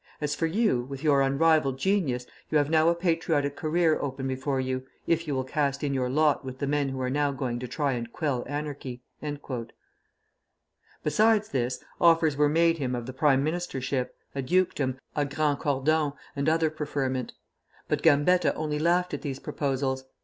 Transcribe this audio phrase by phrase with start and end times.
[0.19, 4.59] As for you, with your unrivalled genius you have now a patriotic career open before
[4.59, 7.59] you, if you will cast in your lot with the men who are now going
[7.59, 9.67] to try and quell anarchy." [Footnote 1: Clément Laurier, Cornhill
[11.03, 11.03] Magazine, 1883.]
[11.43, 15.59] Besides this, offers were made him of the prime minister ship, a dukedom, a Grand
[15.59, 17.33] Cordon, and other preferment;
[17.87, 20.05] but Gambetta only laughed at these proposals.